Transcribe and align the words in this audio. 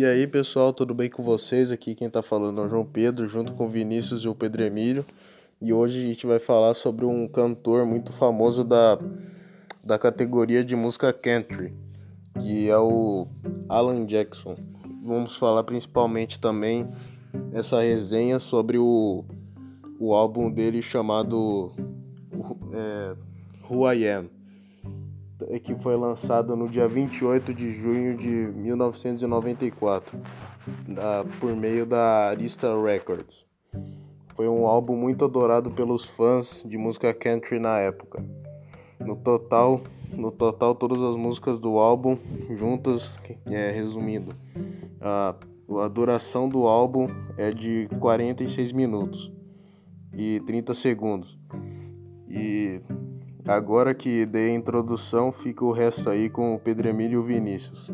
E 0.00 0.04
aí 0.06 0.26
pessoal, 0.26 0.72
tudo 0.72 0.94
bem 0.94 1.10
com 1.10 1.22
vocês? 1.22 1.70
Aqui 1.70 1.94
quem 1.94 2.08
tá 2.08 2.22
falando 2.22 2.62
é 2.62 2.64
o 2.64 2.68
João 2.70 2.86
Pedro, 2.86 3.28
junto 3.28 3.52
com 3.52 3.66
o 3.66 3.68
Vinícius 3.68 4.22
e 4.22 4.28
o 4.28 4.34
Pedro 4.34 4.62
Emílio. 4.62 5.04
E 5.60 5.74
hoje 5.74 6.02
a 6.02 6.08
gente 6.08 6.26
vai 6.26 6.38
falar 6.38 6.72
sobre 6.72 7.04
um 7.04 7.28
cantor 7.28 7.84
muito 7.84 8.10
famoso 8.10 8.64
da, 8.64 8.98
da 9.84 9.98
categoria 9.98 10.64
de 10.64 10.74
música 10.74 11.12
country, 11.12 11.74
que 12.40 12.70
é 12.70 12.78
o 12.78 13.26
Alan 13.68 14.06
Jackson. 14.06 14.56
Vamos 15.04 15.36
falar 15.36 15.64
principalmente 15.64 16.38
também 16.38 16.88
essa 17.52 17.82
resenha 17.82 18.38
sobre 18.38 18.78
o, 18.78 19.22
o 19.98 20.14
álbum 20.14 20.50
dele 20.50 20.80
chamado 20.80 21.72
é, 22.72 23.14
Who 23.68 23.92
I 23.92 24.08
Am 24.08 24.39
que 25.62 25.74
foi 25.74 25.96
lançado 25.96 26.56
no 26.56 26.68
dia 26.68 26.88
28 26.88 27.54
de 27.54 27.72
junho 27.72 28.16
de 28.16 28.28
1994, 28.28 30.18
da, 30.88 31.24
por 31.38 31.54
meio 31.54 31.86
da 31.86 32.28
Arista 32.28 32.68
Records. 32.80 33.46
Foi 34.34 34.48
um 34.48 34.66
álbum 34.66 34.96
muito 34.96 35.24
adorado 35.24 35.70
pelos 35.70 36.04
fãs 36.04 36.62
de 36.66 36.78
música 36.78 37.12
country 37.12 37.58
na 37.58 37.78
época. 37.78 38.24
No 38.98 39.16
total, 39.16 39.82
no 40.12 40.30
total 40.30 40.74
todas 40.74 41.02
as 41.02 41.16
músicas 41.16 41.58
do 41.58 41.78
álbum 41.78 42.16
juntas, 42.56 43.10
é, 43.46 43.70
resumindo, 43.70 44.34
a, 45.00 45.34
a 45.82 45.88
duração 45.88 46.48
do 46.48 46.66
álbum 46.66 47.08
é 47.36 47.50
de 47.50 47.88
46 47.98 48.72
minutos 48.72 49.32
e 50.12 50.40
30 50.46 50.74
segundos. 50.74 51.38
E 52.28 52.80
Agora 53.46 53.94
que 53.94 54.26
dei 54.26 54.50
a 54.50 54.54
introdução, 54.54 55.32
fica 55.32 55.64
o 55.64 55.72
resto 55.72 56.10
aí 56.10 56.28
com 56.28 56.54
o 56.54 56.58
Pedro 56.58 56.88
Emílio 56.88 57.16
e 57.16 57.18
o 57.18 57.22
Vinícius. 57.22 57.90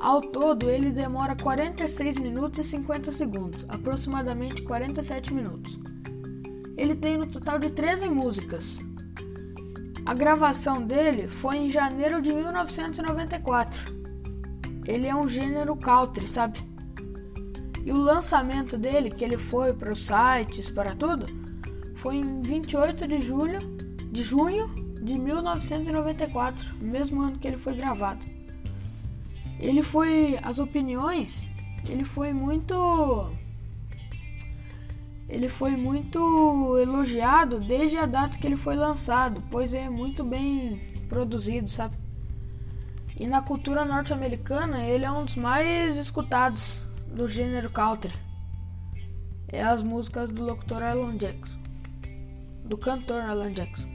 Ao 0.00 0.20
todo, 0.20 0.70
ele 0.70 0.90
demora 0.90 1.36
46 1.36 2.16
minutos 2.16 2.60
e 2.60 2.64
50 2.64 3.10
segundos, 3.12 3.66
aproximadamente 3.68 4.62
47 4.62 5.34
minutos. 5.34 5.78
Ele 6.76 6.94
tem 6.94 7.18
no 7.18 7.26
total 7.26 7.58
de 7.58 7.70
13 7.70 8.08
músicas. 8.08 8.78
A 10.06 10.14
gravação 10.14 10.80
dele 10.80 11.26
foi 11.26 11.56
em 11.56 11.70
janeiro 11.70 12.22
de 12.22 12.32
1994 12.32 14.05
ele 14.86 15.06
é 15.06 15.14
um 15.14 15.28
gênero 15.28 15.76
country, 15.76 16.28
sabe? 16.28 16.60
E 17.84 17.92
o 17.92 17.96
lançamento 17.96 18.76
dele, 18.76 19.10
que 19.10 19.24
ele 19.24 19.38
foi 19.38 19.72
para 19.72 19.92
os 19.92 20.06
sites, 20.06 20.68
para 20.68 20.94
tudo, 20.94 21.26
foi 21.96 22.16
em 22.16 22.42
28 22.42 23.06
de 23.06 23.20
julho, 23.20 23.58
de 24.10 24.22
junho 24.22 24.68
de 25.02 25.18
1994, 25.18 26.76
mesmo 26.80 27.22
ano 27.22 27.38
que 27.38 27.46
ele 27.46 27.58
foi 27.58 27.74
gravado. 27.74 28.24
Ele 29.58 29.82
foi 29.82 30.38
as 30.42 30.58
opiniões, 30.58 31.46
ele 31.88 32.04
foi 32.04 32.32
muito 32.32 33.30
ele 35.28 35.48
foi 35.48 35.72
muito 35.72 36.76
elogiado 36.78 37.58
desde 37.58 37.96
a 37.96 38.06
data 38.06 38.38
que 38.38 38.46
ele 38.46 38.56
foi 38.56 38.76
lançado, 38.76 39.42
pois 39.50 39.74
é 39.74 39.88
muito 39.88 40.22
bem 40.22 40.80
produzido, 41.08 41.68
sabe? 41.68 41.96
E 43.18 43.26
na 43.26 43.40
cultura 43.40 43.82
norte-americana, 43.82 44.84
ele 44.84 45.06
é 45.06 45.10
um 45.10 45.24
dos 45.24 45.36
mais 45.36 45.96
escutados 45.96 46.78
do 47.06 47.26
gênero 47.26 47.70
country. 47.70 48.12
É 49.48 49.62
as 49.62 49.82
músicas 49.82 50.30
do 50.30 50.44
locutor 50.44 50.82
Alan 50.82 51.16
Jackson, 51.16 51.58
do 52.64 52.76
cantor 52.76 53.22
Alan 53.22 53.52
Jackson. 53.52 53.88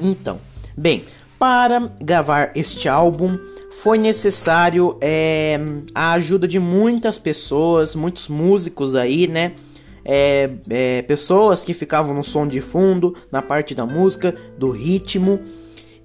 Então, 0.00 0.40
bem, 0.76 1.04
para 1.42 1.90
gravar 2.00 2.52
este 2.54 2.88
álbum 2.88 3.36
foi 3.72 3.98
necessário 3.98 4.96
é, 5.00 5.58
a 5.92 6.12
ajuda 6.12 6.46
de 6.46 6.60
muitas 6.60 7.18
pessoas, 7.18 7.96
muitos 7.96 8.28
músicos 8.28 8.94
aí, 8.94 9.26
né? 9.26 9.50
É, 10.04 10.50
é, 10.70 11.02
pessoas 11.02 11.64
que 11.64 11.74
ficavam 11.74 12.14
no 12.14 12.22
som 12.22 12.46
de 12.46 12.60
fundo, 12.60 13.12
na 13.28 13.42
parte 13.42 13.74
da 13.74 13.84
música, 13.84 14.32
do 14.56 14.70
ritmo. 14.70 15.40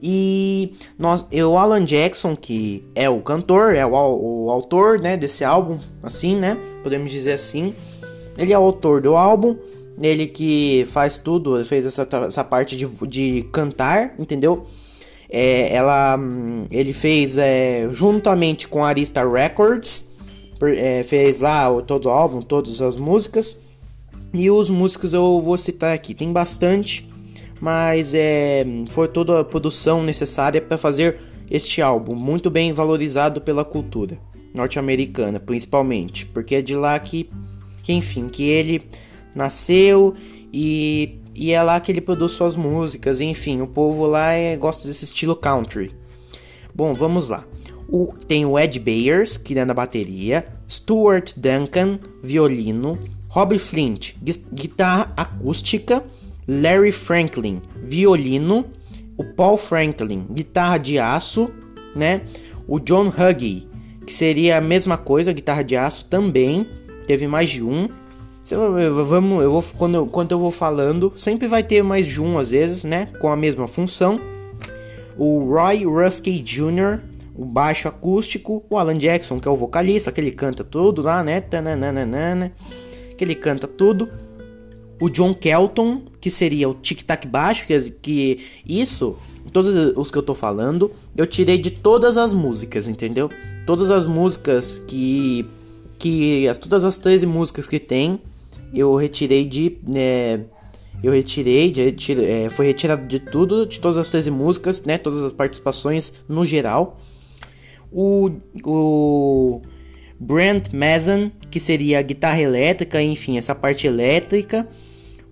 E 0.02 0.74
nós, 0.98 1.24
o 1.32 1.56
Alan 1.56 1.86
Jackson, 1.86 2.36
que 2.36 2.84
é 2.96 3.08
o 3.08 3.22
cantor, 3.22 3.76
é 3.76 3.86
o, 3.86 3.92
o 3.92 4.50
autor 4.50 5.00
né, 5.00 5.16
desse 5.16 5.44
álbum, 5.44 5.78
assim, 6.02 6.36
né? 6.36 6.58
Podemos 6.82 7.12
dizer 7.12 7.34
assim. 7.34 7.76
Ele 8.36 8.54
é 8.54 8.58
o 8.58 8.64
autor 8.64 9.02
do 9.02 9.16
álbum, 9.16 9.56
ele 10.02 10.26
que 10.26 10.88
faz 10.90 11.16
tudo, 11.16 11.64
fez 11.64 11.86
essa, 11.86 12.08
essa 12.26 12.44
parte 12.44 12.76
de, 12.76 12.88
de 13.06 13.48
cantar, 13.52 14.16
entendeu? 14.18 14.66
É, 15.30 15.74
ela, 15.74 16.18
ele 16.72 16.94
fez 16.94 17.38
é, 17.38 17.90
juntamente 17.92 18.68
com 18.68 18.84
a 18.84 18.90
Arista 18.90 19.28
Records, 19.28 20.10
é, 20.62 21.04
fez 21.04 21.42
lá 21.42 21.70
o, 21.70 21.82
todo 21.82 22.06
o 22.06 22.10
álbum, 22.10 22.42
todas 22.42 22.82
as 22.82 22.96
músicas. 22.96 23.60
E 24.34 24.50
os 24.50 24.70
músicos 24.70 25.14
eu 25.14 25.40
vou 25.42 25.58
citar 25.58 25.94
aqui, 25.94 26.14
tem 26.14 26.32
bastante, 26.32 27.08
mas 27.62 28.14
é, 28.14 28.66
foi 28.90 29.08
toda 29.08 29.40
a 29.40 29.44
produção 29.44 30.04
necessária 30.04 30.62
para 30.62 30.78
fazer 30.78 31.18
este 31.50 31.82
álbum, 31.82 32.14
muito 32.14 32.50
bem 32.50 32.74
valorizado 32.74 33.40
pela 33.40 33.64
cultura 33.64 34.18
norte-americana, 34.54 35.40
principalmente, 35.40 36.26
porque 36.26 36.56
é 36.56 36.62
de 36.62 36.76
lá 36.76 37.00
que, 37.00 37.30
que 37.84 37.94
enfim, 37.94 38.28
que 38.28 38.44
ele 38.44 38.82
nasceu 39.36 40.16
e 40.52 41.20
e 41.38 41.52
é 41.52 41.62
lá 41.62 41.80
que 41.80 41.92
ele 41.92 42.02
produz 42.02 42.32
suas 42.32 42.56
músicas, 42.56 43.22
enfim, 43.22 43.62
o 43.62 43.68
povo 43.68 44.08
lá 44.08 44.32
é, 44.32 44.58
gosta 44.58 44.88
desse 44.88 45.06
estilo 45.06 45.36
country. 45.36 45.92
Bom, 46.74 46.96
vamos 46.96 47.30
lá. 47.30 47.46
O, 47.88 48.12
tem 48.28 48.44
o 48.44 48.58
Ed 48.58 48.80
Bayers, 48.80 49.38
que 49.38 49.58
é 49.58 49.64
na 49.64 49.74
bateria, 49.74 50.48
Stuart 50.68 51.34
Duncan, 51.38 52.00
violino, 52.24 52.98
Rob 53.30 53.58
Flint, 53.60 54.16
guitarra 54.52 55.14
acústica, 55.16 56.04
Larry 56.48 56.92
Franklin, 56.92 57.62
violino, 57.84 58.66
o 59.16 59.24
Paul 59.24 59.58
Franklin, 59.58 60.26
guitarra 60.32 60.80
de 60.80 60.98
aço, 60.98 61.52
né? 61.96 62.22
O 62.68 62.80
John 62.80 63.10
Huggy, 63.10 63.68
que 64.08 64.12
seria 64.12 64.58
a 64.58 64.62
mesma 64.62 64.98
coisa, 64.98 65.32
guitarra 65.32 65.64
de 65.64 65.76
aço 65.76 66.06
também, 66.06 66.68
teve 67.06 67.28
mais 67.28 67.50
de 67.50 67.64
um. 67.64 67.88
Vamos, 68.56 69.44
eu 69.44 69.52
vou 69.52 69.64
quando 69.78 69.96
eu, 69.96 70.06
quando 70.06 70.32
eu 70.32 70.40
vou 70.40 70.52
falando, 70.52 71.12
sempre 71.18 71.48
vai 71.48 71.64
ter 71.64 71.84
mais 71.84 72.06
de 72.06 72.22
um 72.22 72.40
às 72.40 72.52
vezes, 72.52 72.86
né, 72.86 73.10
com 73.20 73.30
a 73.30 73.36
mesma 73.36 73.68
função. 73.68 74.20
O 75.18 75.44
Roy 75.54 75.84
Ruskey 75.84 76.42
Jr., 76.42 77.00
o 77.36 77.44
baixo 77.44 77.88
acústico, 77.88 78.64
o 78.70 78.78
Alan 78.78 78.98
Jackson, 78.98 79.40
que 79.40 79.48
é 79.48 79.52
o 79.52 79.56
vocalista, 79.56 80.12
que 80.12 80.22
ele 80.22 80.32
canta 80.32 80.64
tudo 80.64 81.02
lá, 81.02 81.24
né? 81.24 81.42
Tananana, 81.42 82.54
que 83.18 83.24
ele 83.24 83.36
canta 83.36 83.68
tudo. 83.68 84.08
O 85.00 85.10
John 85.10 85.34
Kelton, 85.34 86.04
que 86.22 86.32
seria 86.32 86.70
o 86.70 86.74
tic-tac 86.74 87.28
baixo, 87.28 87.68
que, 87.68 87.92
que 88.02 88.40
isso, 88.66 89.18
todos 89.52 89.76
os 89.96 90.10
que 90.10 90.18
eu 90.18 90.24
tô 90.24 90.34
falando, 90.34 90.92
eu 91.16 91.28
tirei 91.28 91.58
de 91.60 91.70
todas 91.70 92.18
as 92.18 92.34
músicas, 92.34 92.88
entendeu? 92.88 93.30
Todas 93.66 93.92
as 93.92 94.08
músicas 94.08 94.82
que 94.88 95.46
que 96.00 96.48
as 96.48 96.60
todas 96.60 96.84
as 96.84 96.98
13 96.98 97.26
músicas 97.26 97.68
que 97.68 97.80
tem 97.80 98.20
eu 98.74 98.96
retirei 98.96 99.46
de. 99.46 99.78
É, 99.96 100.40
eu 101.04 101.12
retirei, 101.12 101.72
de, 101.72 101.96
é, 102.24 102.50
foi 102.50 102.66
retirado 102.68 103.06
de 103.06 103.20
tudo, 103.20 103.66
de 103.68 103.80
todas 103.80 103.98
as 103.98 104.10
13 104.10 104.32
músicas, 104.32 104.84
né? 104.84 104.98
Todas 104.98 105.22
as 105.22 105.32
participações 105.32 106.14
no 106.28 106.44
geral. 106.44 107.00
O, 107.92 108.32
o 108.64 109.62
Brent 110.20 110.74
Mason, 110.74 111.32
que 111.52 111.60
seria 111.60 112.00
a 112.00 112.02
guitarra 112.02 112.42
elétrica, 112.42 113.02
enfim, 113.02 113.38
essa 113.38 113.54
parte 113.54 113.86
elétrica. 113.86 114.68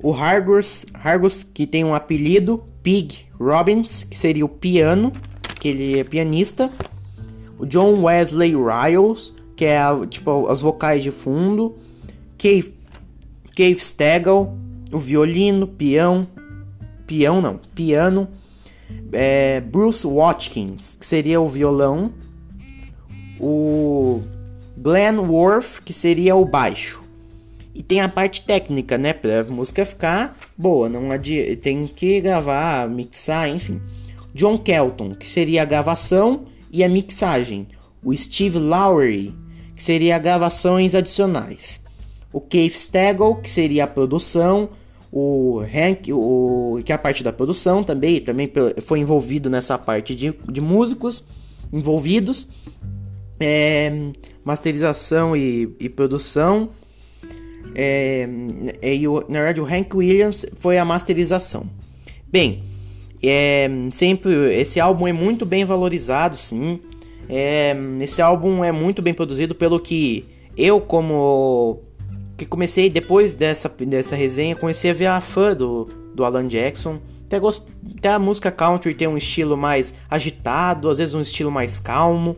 O 0.02 0.14
Hargus, 0.14 0.86
Hargus, 0.94 1.44
que 1.44 1.66
tem 1.66 1.84
um 1.84 1.96
apelido, 1.96 2.64
Pig 2.84 3.26
Robbins, 3.40 4.04
que 4.04 4.18
seria 4.18 4.46
o 4.46 4.50
piano, 4.50 5.12
que 5.60 5.70
ele 5.70 6.00
é 6.00 6.04
pianista. 6.04 6.70
O 7.58 7.66
John 7.66 8.04
Wesley 8.04 8.54
Riles, 8.54 9.34
que 9.56 9.66
é 9.66 9.80
tipo 10.10 10.48
as 10.48 10.62
vocais 10.62 11.02
de 11.02 11.10
fundo. 11.10 11.76
Keith 12.38 12.74
Cave 13.56 13.80
Stegall, 13.80 14.58
o 14.92 15.00
violino, 15.00 15.66
peão, 15.66 16.28
peão 17.08 17.42
não, 17.42 17.60
piano, 17.74 18.28
é, 19.12 19.62
Bruce 19.62 20.06
Watkins, 20.06 20.98
que 21.00 21.06
seria 21.06 21.40
o 21.40 21.48
violão, 21.48 22.12
o 23.40 24.22
Glenn 24.78 25.20
Worth, 25.20 25.82
que 25.84 25.94
seria 25.94 26.36
o 26.36 26.46
baixo, 26.46 27.04
E 27.74 27.84
tem 27.84 28.00
a 28.00 28.08
parte 28.08 28.42
técnica, 28.42 28.98
né? 28.98 29.12
Pra 29.14 29.44
música 29.44 29.86
ficar 29.86 30.38
boa. 30.58 30.88
Não 30.88 31.10
tem 31.62 31.88
que 31.88 32.22
gravar, 32.22 32.88
mixar, 32.88 33.50
enfim. 33.50 33.82
John 34.34 34.58
Kelton, 34.58 35.14
que 35.14 35.28
seria 35.28 35.62
a 35.62 35.66
gravação 35.66 36.46
e 36.72 36.84
a 36.84 36.90
mixagem. 36.90 37.68
O 38.02 38.16
Steve 38.16 38.60
Lowry, 38.60 39.34
que 39.76 39.84
seria 39.84 40.18
gravações 40.18 40.96
adicionais. 40.96 41.85
O 42.36 42.42
Keith 42.42 42.76
Stagel, 42.76 43.36
que 43.36 43.50
seria 43.50 43.86
a 43.86 43.88
produção. 43.88 44.68
O 45.10 45.62
Hank, 45.62 46.12
o, 46.12 46.82
que 46.84 46.92
é 46.92 46.96
a 46.96 46.98
parte 46.98 47.24
da 47.24 47.32
produção 47.32 47.82
também, 47.82 48.20
também 48.20 48.52
foi 48.82 49.00
envolvido 49.00 49.50
nessa 49.50 49.78
parte 49.78 50.14
de, 50.14 50.34
de 50.52 50.60
músicos 50.60 51.26
envolvidos. 51.72 52.50
É, 53.40 53.90
masterização 54.44 55.34
e, 55.34 55.74
e 55.80 55.88
produção. 55.88 56.72
É, 57.74 58.28
e 58.82 59.08
o, 59.08 59.24
na 59.30 59.40
verdade, 59.40 59.62
o 59.62 59.66
Hank 59.66 59.96
Williams 59.96 60.46
foi 60.58 60.78
a 60.78 60.84
masterização. 60.84 61.70
Bem, 62.28 62.64
é, 63.24 63.70
sempre 63.92 64.54
esse 64.60 64.78
álbum 64.82 65.08
é 65.08 65.14
muito 65.14 65.46
bem 65.46 65.64
valorizado, 65.64 66.36
sim. 66.36 66.82
É, 67.30 67.74
esse 68.02 68.22
álbum 68.22 68.62
é 68.62 68.74
muito 68.74 69.02
bem 69.02 69.14
produzido 69.14 69.56
pelo 69.56 69.80
que 69.80 70.26
eu, 70.58 70.82
como 70.82 71.95
que 72.38 72.46
comecei 72.46 72.90
depois 72.90 73.36
dessa, 73.36 73.70
dessa 73.70 74.16
resenha, 74.16 74.56
comecei 74.56 74.92
a 74.92 74.94
ver 74.94 75.06
a 75.08 75.22
fã 75.22 75.56
do, 75.56 75.88
do 76.14 76.24
Alan 76.26 76.48
Jackson. 76.48 77.00
Até, 77.26 77.40
gost... 77.40 77.68
Até 77.98 78.10
a 78.10 78.20
música 78.20 78.52
country 78.52 78.94
tem 78.94 79.08
um 79.08 79.18
estilo 79.18 79.56
mais 79.56 79.94
agitado, 80.10 80.90
às 80.90 80.98
vezes 80.98 81.14
um 81.14 81.22
estilo 81.22 81.52
mais 81.52 81.80
calmo. 81.80 82.36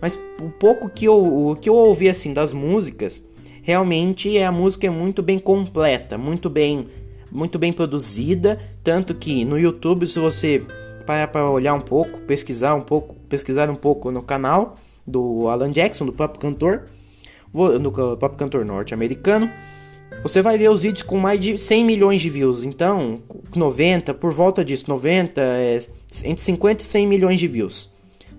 Mas 0.00 0.18
o 0.40 0.50
pouco 0.50 0.88
que 0.88 1.04
eu, 1.04 1.50
o 1.50 1.56
que 1.56 1.68
eu 1.68 1.74
ouvi 1.74 2.08
assim 2.08 2.32
das 2.32 2.52
músicas 2.52 3.24
realmente 3.62 4.36
é 4.36 4.44
a 4.44 4.52
música 4.52 4.86
é 4.86 4.90
muito 4.90 5.22
bem 5.22 5.38
completa, 5.38 6.18
muito 6.18 6.50
bem, 6.50 6.88
muito 7.30 7.58
bem 7.58 7.72
produzida, 7.72 8.60
tanto 8.82 9.14
que 9.14 9.44
no 9.44 9.58
YouTube 9.58 10.06
se 10.06 10.18
você 10.18 10.62
parar 11.06 11.28
para 11.28 11.48
olhar 11.48 11.74
um 11.74 11.80
pouco, 11.80 12.18
pesquisar 12.20 12.74
um 12.74 12.80
pouco, 12.80 13.14
pesquisar 13.28 13.70
um 13.70 13.76
pouco 13.76 14.10
no 14.10 14.22
canal 14.22 14.74
do 15.06 15.48
Alan 15.48 15.70
Jackson, 15.70 16.06
do 16.06 16.12
próprio 16.12 16.40
cantor, 16.40 16.84
no 17.52 17.92
próprio 17.92 18.36
cantor 18.38 18.64
norte-americano, 18.64 19.50
você 20.22 20.42
vai 20.42 20.58
ver 20.58 20.70
os 20.70 20.82
vídeos 20.82 21.02
com 21.02 21.18
mais 21.18 21.40
de 21.40 21.58
100 21.58 21.84
milhões 21.84 22.20
de 22.20 22.30
views. 22.30 22.64
Então, 22.64 23.20
90, 23.54 24.14
por 24.14 24.32
volta 24.32 24.64
disso, 24.64 24.88
90, 24.88 25.40
é, 25.40 25.80
entre 26.24 26.42
50 26.42 26.82
e 26.82 26.86
100 26.86 27.06
milhões 27.06 27.38
de 27.38 27.48
views, 27.48 27.92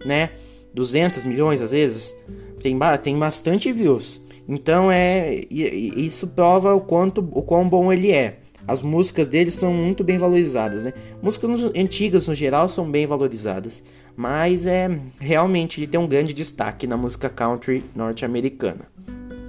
né? 0.06 0.32
200 0.74 1.24
milhões 1.24 1.62
às 1.62 1.72
vezes, 1.72 2.16
tem, 2.62 2.78
tem 3.02 3.18
bastante 3.18 3.72
views. 3.72 4.22
Então 4.48 4.92
é 4.92 5.42
isso 5.52 6.28
prova 6.28 6.74
o 6.74 6.82
quanto 6.82 7.20
o 7.32 7.42
quão 7.42 7.68
bom 7.68 7.92
ele 7.94 8.12
é. 8.12 8.40
As 8.68 8.82
músicas 8.82 9.28
dele 9.28 9.52
são 9.52 9.74
muito 9.74 10.04
bem 10.04 10.18
valorizadas, 10.18 10.84
né? 10.86 10.94
Músicas 11.22 11.50
antigas 11.76 12.28
no 12.28 12.36
geral 12.36 12.70
são 12.70 12.90
bem 12.90 13.06
valorizadas, 13.06 13.84
mas 14.16 14.66
é 14.66 14.90
realmente 15.20 15.80
ele 15.80 15.88
tem 15.88 16.00
um 16.00 16.08
grande 16.08 16.34
destaque 16.34 16.88
na 16.88 16.96
música 16.96 17.30
country 17.30 17.84
norte-americana, 17.94 18.88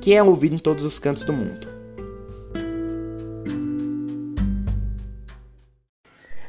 que 0.04 0.12
é 0.12 0.22
ouvido 0.22 0.54
em 0.54 0.58
todos 0.58 0.84
os 0.84 0.98
cantos 0.98 1.24
do 1.24 1.32
mundo. 1.32 1.66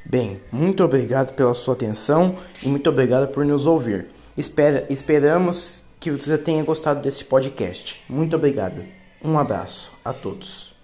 Bem, 0.05 0.41
muito 0.51 0.83
obrigado 0.83 1.33
pela 1.35 1.53
sua 1.53 1.73
atenção 1.73 2.37
e 2.61 2.67
muito 2.67 2.89
obrigado 2.89 3.31
por 3.31 3.45
nos 3.45 3.65
ouvir. 3.65 4.07
Espera, 4.37 4.85
esperamos 4.89 5.85
que 6.01 6.11
você 6.11 6.37
tenha 6.37 6.61
gostado 6.65 7.01
desse 7.01 7.23
podcast. 7.23 8.03
Muito 8.09 8.35
obrigado. 8.35 8.83
Um 9.23 9.39
abraço 9.39 9.89
a 10.03 10.11
todos. 10.11 10.75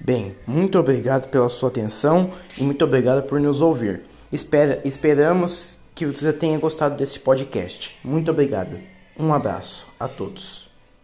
Bem, 0.00 0.36
muito 0.46 0.78
obrigado 0.78 1.30
pela 1.30 1.48
sua 1.48 1.68
atenção 1.68 2.32
e 2.56 2.62
muito 2.62 2.84
obrigado 2.84 3.24
por 3.24 3.40
nos 3.40 3.60
ouvir. 3.60 4.02
Espera, 4.30 4.80
esperamos 4.84 5.80
que 5.96 6.06
você 6.06 6.32
tenha 6.32 6.58
gostado 6.60 6.96
desse 6.96 7.18
podcast. 7.18 7.98
Muito 8.04 8.30
obrigado. 8.30 8.78
Um 9.18 9.34
abraço 9.34 9.84
a 9.98 10.06
todos. 10.06 10.71